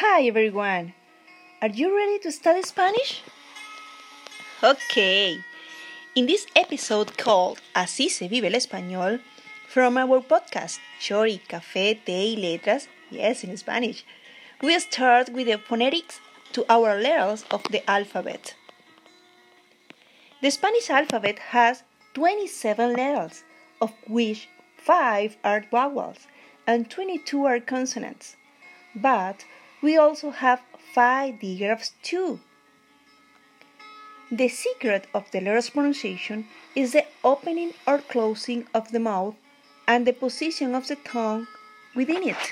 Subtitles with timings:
[0.00, 0.92] Hi everyone!
[1.62, 3.22] Are you ready to study Spanish?
[4.62, 5.38] Okay!
[6.14, 9.22] In this episode called Así se vive el español,
[9.66, 14.04] from our podcast, Chori, Café, Té y Letras, yes, in Spanish,
[14.60, 16.20] we start with the phonetics
[16.52, 18.54] to our letters of the alphabet.
[20.42, 23.44] The Spanish alphabet has 27 letters,
[23.80, 26.26] of which 5 are vowels
[26.66, 28.36] and 22 are consonants.
[28.94, 29.46] But
[29.86, 30.60] we also have
[30.94, 32.40] 5 digraphs too.
[34.32, 39.36] The secret of the letter's pronunciation is the opening or closing of the mouth
[39.86, 41.46] and the position of the tongue
[41.94, 42.44] within it.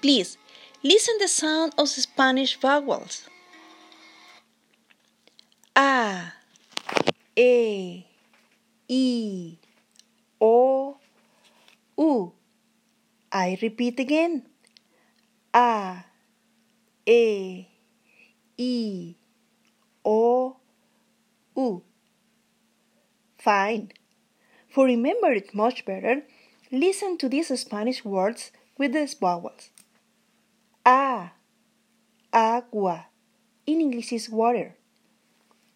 [0.00, 0.38] Please
[0.84, 3.28] listen the sound of the Spanish vowels.
[5.76, 6.34] A,
[7.36, 8.04] E,
[8.88, 9.58] I,
[10.40, 10.98] O,
[11.98, 12.37] U.
[13.30, 14.46] I repeat again.
[15.54, 16.04] A,
[17.06, 17.66] E,
[18.58, 19.16] I,
[20.04, 20.56] O,
[21.56, 21.82] U.
[23.38, 23.92] Fine.
[24.70, 26.22] For remember it much better,
[26.70, 29.70] listen to these Spanish words with these vowels.
[30.86, 31.32] A,
[32.32, 33.06] agua.
[33.66, 34.76] In English is water.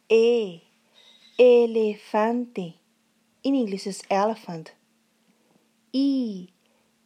[0.08, 0.62] E,
[1.38, 2.76] elefante.
[3.42, 4.72] In English is elephant.
[5.94, 6.48] I,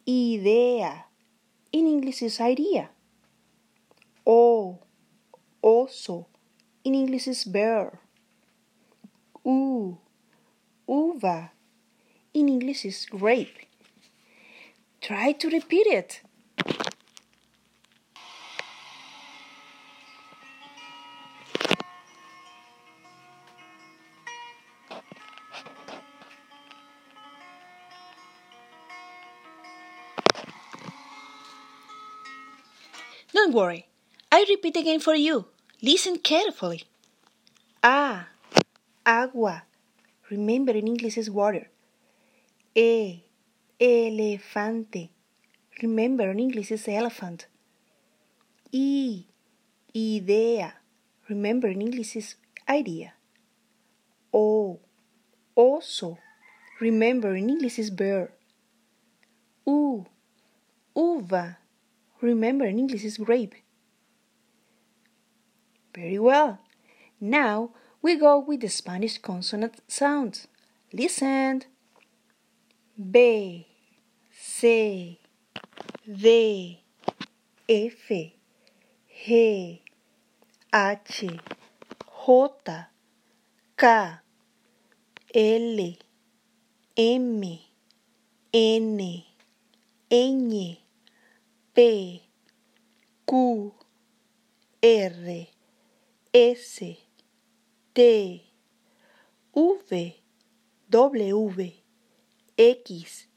[0.07, 1.05] idea.
[1.71, 2.89] In English is idea.
[4.25, 4.79] O,
[5.61, 6.25] oso.
[6.83, 7.99] In English is bear.
[9.45, 9.97] U,
[10.87, 11.51] uva.
[12.33, 13.67] In English is grape.
[15.01, 16.21] Try to repeat it.
[33.47, 33.87] Don't worry.
[34.29, 35.45] I repeat again for you.
[35.81, 36.83] Listen carefully.
[37.81, 38.25] A,
[39.05, 39.63] agua.
[40.29, 41.69] Remember in English is water.
[42.75, 43.23] E,
[43.79, 45.11] elefante.
[45.81, 47.47] Remember in English is elephant.
[48.75, 49.23] I,
[49.95, 50.73] idea.
[51.29, 52.35] Remember in English is
[52.67, 53.13] idea.
[54.33, 54.77] O,
[55.55, 56.17] oso.
[56.81, 58.33] Remember in English is bear.
[59.65, 60.05] U,
[60.93, 61.59] uva.
[62.21, 63.55] Remember in English is grape.
[65.93, 66.59] Very well.
[67.19, 70.47] Now we go with the Spanish consonant sounds.
[70.93, 71.63] Listen.
[72.99, 73.67] B,
[74.31, 75.19] C,
[76.11, 76.83] D,
[77.69, 78.33] F, G,
[79.27, 79.81] H,
[80.73, 81.39] J,
[83.77, 84.11] K,
[85.35, 85.79] L,
[86.97, 87.43] M,
[88.53, 89.23] N,
[90.09, 90.77] Ñ,
[91.77, 92.23] P,
[93.29, 93.73] Q,
[94.83, 95.47] R,
[96.33, 96.79] S,
[97.93, 98.43] T,
[99.53, 100.21] V,
[100.89, 101.73] W,
[102.57, 103.27] X,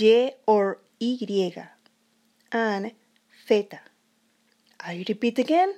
[0.00, 1.68] Y or Y,
[2.52, 2.92] and
[3.46, 3.68] Z.
[4.80, 5.74] I repeat again.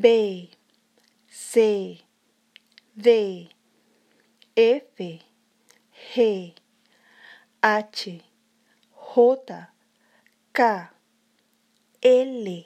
[0.00, 0.50] B,
[1.28, 2.02] C,
[3.00, 3.50] D,
[4.56, 6.54] F, G,
[7.72, 9.66] H, J,
[10.60, 10.88] K,
[12.02, 12.64] L,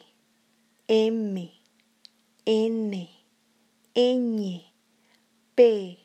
[0.88, 1.48] M,
[2.44, 3.08] N,
[3.94, 4.62] Ñ,
[5.54, 5.98] P,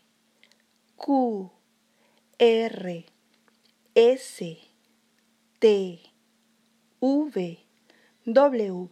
[1.03, 1.49] Q,
[2.39, 3.03] R,
[3.95, 4.43] S,
[5.59, 5.99] T,
[7.01, 7.59] V,
[8.31, 8.89] W,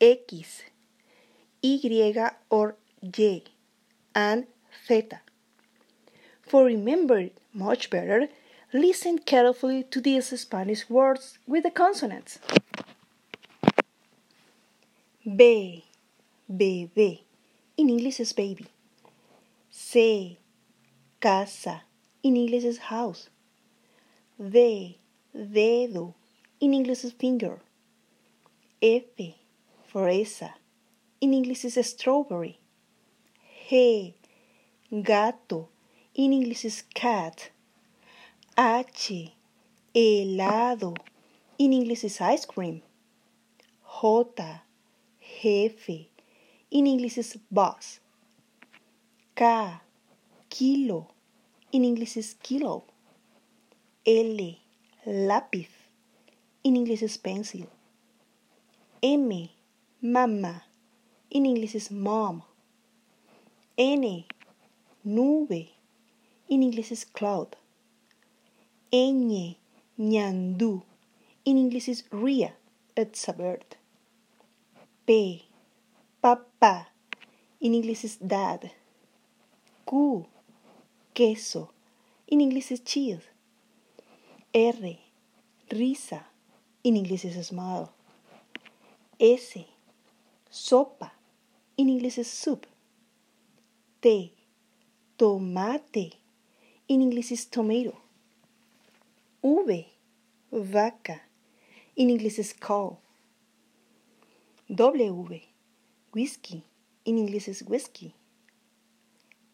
[0.00, 0.62] X,
[1.62, 2.74] Y or
[3.16, 3.42] Y,
[4.12, 4.46] and
[4.88, 5.02] Z.
[6.42, 8.28] For remember much better,
[8.72, 12.38] listen carefully to these Spanish words with the consonants.
[15.24, 15.84] B,
[16.50, 17.20] bebé.
[17.76, 18.66] In English is baby.
[19.70, 20.38] C,
[21.20, 21.82] casa.
[22.22, 23.28] In English is house.
[24.38, 24.98] D,
[25.34, 26.14] dedo.
[26.60, 27.60] In English is finger.
[28.82, 29.36] F,
[29.92, 30.54] fresa.
[31.20, 32.58] In English is strawberry.
[33.68, 34.14] G,
[34.90, 35.68] gato.
[36.14, 37.51] In English is cat.
[38.58, 39.32] H,
[39.94, 40.94] helado.
[41.56, 42.82] In English is ice cream.
[44.02, 44.60] J,
[45.20, 46.08] jefe.
[46.70, 48.00] In English is boss.
[49.34, 49.80] K,
[50.50, 51.08] kilo.
[51.72, 52.84] In English is kilo.
[54.06, 54.56] L,
[55.06, 55.70] lápiz.
[56.62, 57.66] In English is pencil.
[59.02, 59.48] M,
[60.02, 60.62] mama.
[61.30, 62.42] In English is mom.
[63.78, 64.24] N,
[65.04, 65.70] nube.
[66.50, 67.56] In English is cloud.
[68.92, 69.56] Ñ,
[69.98, 70.82] ñandú.
[71.44, 72.52] in English is ria.
[72.96, 73.76] It's a bird.
[75.06, 75.48] P.
[76.20, 76.88] Papa.
[77.60, 78.70] In English is dad.
[79.88, 80.26] Q.
[81.14, 81.70] Queso.
[82.28, 83.26] In English is cheese.
[84.54, 84.96] R.
[85.70, 86.24] Risa.
[86.84, 87.92] In English is smile.
[89.18, 89.58] S.
[90.50, 91.10] Sopa.
[91.76, 92.66] In English is soup.
[94.00, 94.32] T.
[95.18, 96.12] Tomate.
[96.88, 97.96] In English is tomato.
[99.42, 99.88] V.
[100.52, 101.20] Vaca.
[101.96, 102.98] In English is cow.
[104.72, 105.40] W.
[106.14, 106.62] Whiskey.
[107.04, 108.14] In English is whiskey.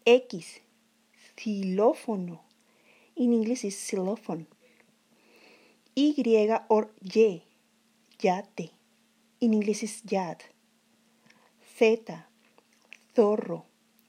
[0.06, 0.60] X.
[1.36, 2.40] Xilófono.
[3.16, 4.46] In English is xylophone.
[5.96, 7.42] Y or Y.
[8.20, 8.70] Yate.
[9.40, 10.44] In English is yacht.
[11.78, 12.04] Z.
[13.16, 13.62] Zorro.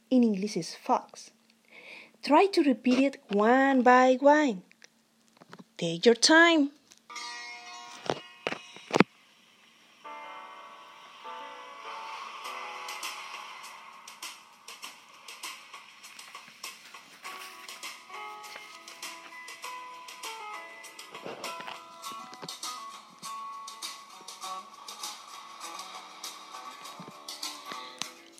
[0.09, 1.31] In English is fox.
[2.21, 4.63] Try to repeat it one by one.
[5.79, 6.71] Take your time.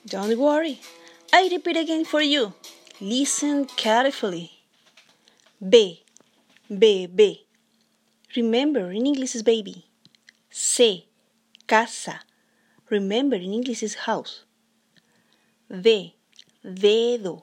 [0.05, 0.81] Don't worry,
[1.31, 2.51] I repeat again for you.
[2.99, 4.51] Listen carefully.
[5.61, 6.03] B,
[6.69, 7.47] B, B.
[8.35, 9.87] Remember in English is baby.
[10.51, 11.07] C,
[11.65, 12.19] casa.
[12.91, 14.43] Remember in English is house.
[15.67, 16.15] D,
[16.63, 17.41] dedo.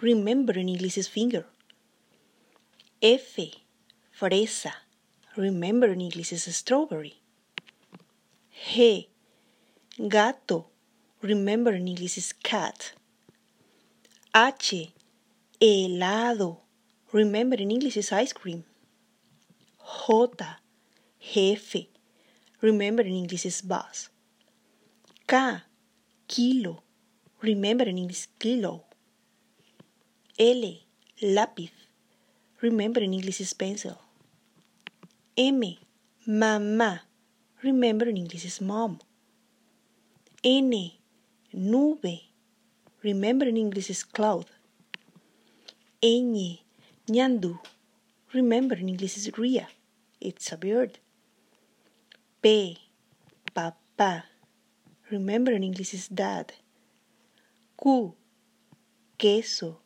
[0.00, 1.46] Remember in English is finger.
[3.02, 3.38] F,
[4.16, 4.72] fresa.
[5.36, 7.14] Remember in English is strawberry.
[8.72, 9.08] G,
[10.08, 10.66] gato.
[11.22, 12.92] Remember in English is cat.
[14.32, 14.92] H.
[15.60, 16.63] Helado.
[17.14, 18.64] Remember in English is ice cream.
[19.78, 20.34] J.
[21.20, 21.86] Jefe.
[22.60, 24.08] Remember in English is bus.
[25.28, 25.62] K.
[26.26, 26.82] Kilo.
[27.40, 28.82] Remember in English kilo.
[30.40, 30.62] L.
[31.22, 31.70] Lápiz.
[32.60, 34.00] Remember in English is pencil.
[35.38, 35.62] M.
[36.26, 37.02] Mamá.
[37.62, 38.98] Remember in English is mom.
[40.42, 40.90] N
[41.52, 42.22] nube.
[43.04, 44.46] Remember in English is cloud.
[46.02, 46.63] Ñ,
[47.08, 47.58] ñandu.
[48.32, 49.68] Remember in English is rhea.
[50.20, 50.98] It's a bird.
[52.42, 52.78] P,
[53.52, 54.24] papa.
[55.10, 56.54] Remember in English is dad.
[57.80, 58.14] Q,
[59.18, 59.78] queso.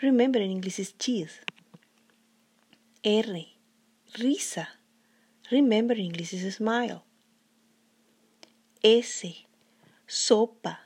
[0.00, 1.40] Remember in English is cheese.
[3.04, 3.44] R,
[4.18, 4.66] risa.
[5.50, 7.04] Remember in English is smile.
[8.82, 9.24] S,
[10.08, 10.78] sopa.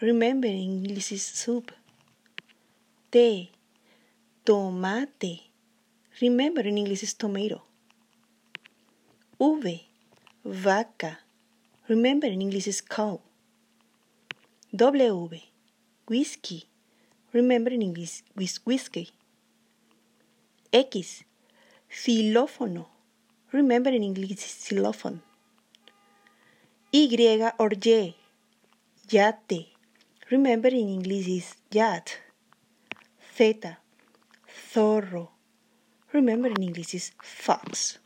[0.00, 1.70] Remember in English is soup.
[3.10, 3.52] T.
[4.44, 5.52] Tomate.
[6.20, 7.62] Remember in English is tomato.
[9.38, 9.86] V.
[10.44, 11.20] Vaca.
[11.88, 13.20] Remember in English is cow.
[14.74, 15.28] W.
[16.08, 16.64] Whiskey.
[17.32, 19.10] Remember in English is whiskey.
[20.72, 21.22] X.
[21.88, 22.86] Xilófono.
[23.52, 25.22] Remember in English is xylophone.
[26.92, 28.14] Y or Y.
[29.08, 29.68] Yate.
[30.30, 32.18] Remember in English is yacht.
[33.36, 33.81] Z.
[34.70, 35.28] Zorro.
[36.12, 37.98] Remember in English is fox.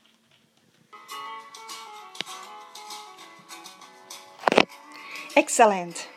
[5.36, 6.08] Excellent.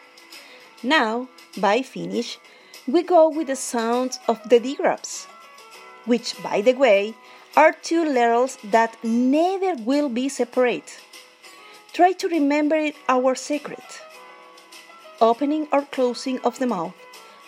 [0.82, 2.40] Now, by finish,
[2.88, 5.28] we go with the sounds of the digraphs,
[6.06, 7.16] which, by the way,
[7.58, 11.00] are two letters that never will be separate.
[11.92, 13.84] Try to remember it our secret.
[15.20, 16.94] Opening or closing of the mouth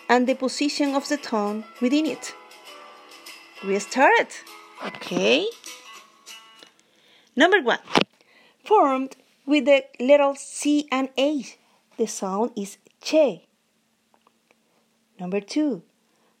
[0.08, 2.34] and the position of the tongue within it.
[3.64, 4.26] We started,
[4.84, 5.46] okay?
[7.36, 7.78] Number one,
[8.64, 9.14] formed
[9.46, 11.44] with the letters C and A.
[11.96, 13.46] The sound is che.
[15.20, 15.82] Number two,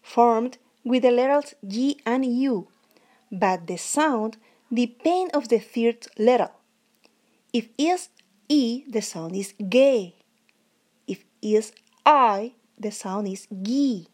[0.02, 2.66] formed with the letters G and U,
[3.30, 4.36] but the sound
[4.74, 6.50] depends of the third letter.
[7.52, 8.08] If is
[8.48, 10.16] E, the sound is gay.
[11.06, 11.70] If is
[12.04, 14.08] I, the sound is gi.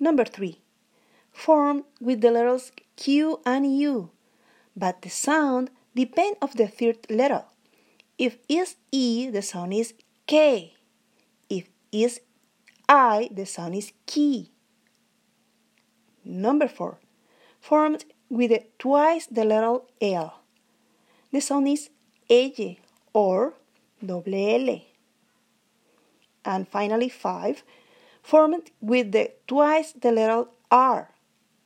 [0.00, 0.61] Number three,
[1.32, 4.10] formed with the letters Q and U,
[4.76, 7.44] but the sound depends of the third letter.
[8.18, 9.94] If is E, the sound is
[10.26, 10.74] K.
[11.48, 12.20] If is
[12.88, 14.50] I, the sound is ki.
[16.24, 16.98] Number four,
[17.60, 20.40] formed with twice the letter L.
[21.32, 21.90] The sound is
[22.30, 22.76] L
[23.12, 23.54] or
[24.04, 24.80] double L.
[26.44, 27.62] And finally, five,
[28.22, 31.11] formed with the twice the letter R.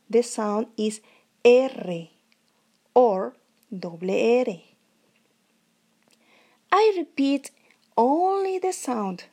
[0.09, 1.01] The sound is
[1.45, 2.09] R
[2.95, 3.35] or
[3.77, 4.47] double R.
[6.71, 7.51] I repeat
[7.97, 9.25] only the sound.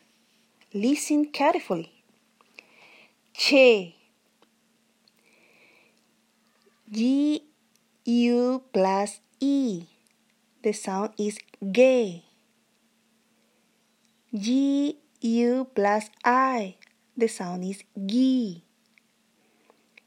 [0.72, 1.92] Listen carefully.
[3.32, 3.94] Che.
[6.90, 7.44] G
[8.04, 9.84] U plus E.
[10.62, 11.38] The sound is
[11.72, 12.24] gay.
[14.34, 16.76] G U plus I.
[17.16, 18.63] The sound is gi.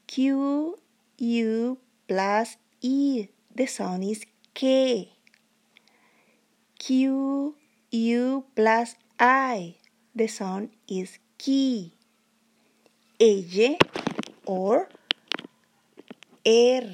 [0.08, 0.78] Q
[1.18, 3.28] U plus E.
[3.54, 4.24] The sound is
[4.54, 5.12] K.
[6.78, 7.54] Q
[7.92, 9.76] U plus I.
[10.14, 11.92] The sound is ki.
[14.46, 14.88] Or
[16.46, 16.88] R.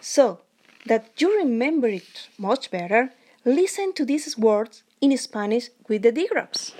[0.00, 0.40] So
[0.86, 3.12] that you remember it much better,
[3.44, 6.72] listen to these words in Spanish with the digraphs.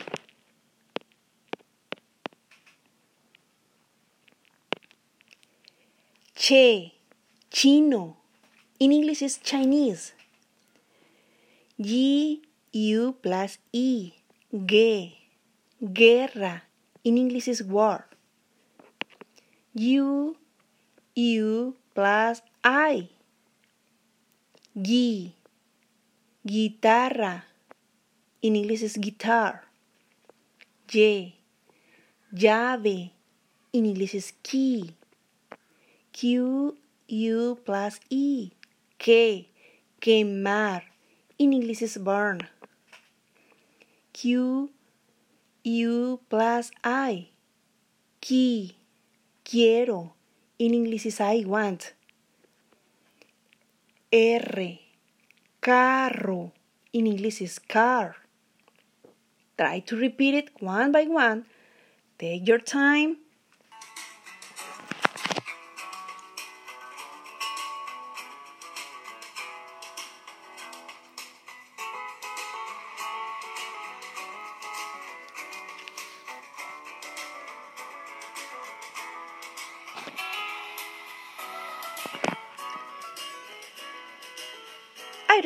[6.41, 6.93] Che,
[7.51, 8.17] chino.
[8.79, 10.15] In English is Chinese.
[11.79, 12.41] G,
[12.73, 14.13] U plus E,
[14.51, 15.19] ge,
[15.79, 16.63] guerra.
[17.05, 18.09] In English is war.
[19.75, 20.35] U,
[21.15, 23.11] U plus I,
[24.81, 25.35] gi,
[26.43, 27.45] guitarra.
[28.41, 29.69] In English is guitar.
[30.89, 31.35] J,
[32.33, 33.13] llave.
[33.75, 34.97] In English is key.
[36.13, 36.77] Q,
[37.09, 38.51] U plus E,
[38.99, 39.47] que,
[40.01, 40.83] quemar.
[41.39, 42.49] In English is burn.
[44.13, 44.71] Q,
[45.65, 47.31] U plus I,
[48.21, 48.77] qui,
[49.45, 50.15] quiero.
[50.59, 51.95] In English is I want.
[54.13, 54.79] R,
[55.61, 56.53] carro.
[56.93, 58.17] In English is car.
[59.57, 61.47] Try to repeat it one by one.
[62.19, 63.19] Take your time.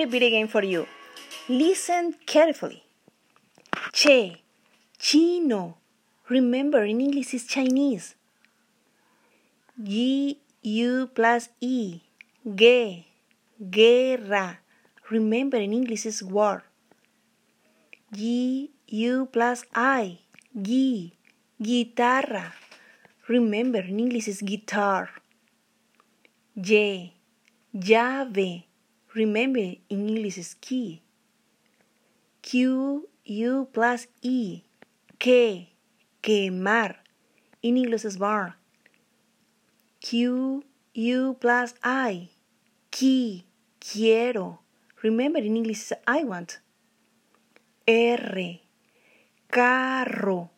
[0.04, 0.86] Repeat again for you.
[1.48, 2.82] Listen carefully.
[3.92, 4.42] Che,
[4.98, 5.78] chino.
[6.28, 8.14] Remember, in English is Chinese.
[9.82, 12.00] G, U plus E,
[12.44, 13.04] ge,
[13.58, 14.60] guerra.
[15.10, 16.64] Remember, in English is war.
[18.12, 20.20] G, U plus I,
[20.54, 21.12] gi,
[21.60, 22.52] guitarra.
[23.28, 25.10] Remember, in English is guitar.
[26.56, 27.12] J,
[27.74, 28.64] llave.
[29.14, 31.00] Remember, in English is key.
[32.42, 34.62] Q, U plus E,
[35.20, 35.70] que,
[36.20, 36.96] quemar.
[37.62, 38.56] In English is bar.
[40.00, 42.30] Q, U plus I,
[42.90, 43.46] qui,
[43.78, 44.60] quiero.
[45.02, 46.58] Remember, in English is I want.
[47.86, 48.58] R,
[49.48, 50.50] carro.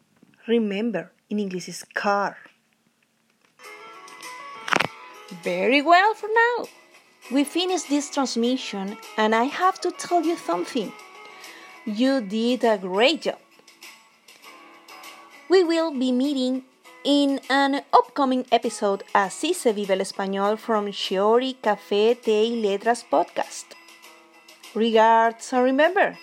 [0.49, 2.39] Remember, in English is car.
[5.45, 6.86] Very well for now.
[7.29, 10.93] We finished this transmission, and I have to tell you something.
[11.85, 13.39] You did a great job.
[15.49, 16.63] We will be meeting
[17.05, 23.75] in an upcoming episode Así se vive el español from Shiori Café, Té Letras podcast.
[24.75, 26.17] Regards and remember,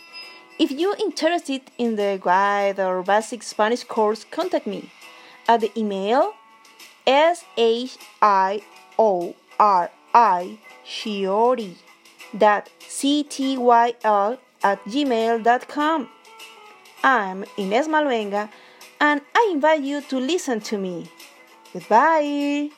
[0.57, 4.89] if you're interested in the guide or basic Spanish course, contact me
[5.49, 6.33] at the email
[7.05, 7.43] shiori
[10.85, 11.75] shiori
[12.33, 16.09] that ctyl at gmail.com.
[17.03, 18.49] I'm Ines Maluenga
[18.99, 21.11] and I invite you to listen to me.
[21.73, 22.69] Goodbye.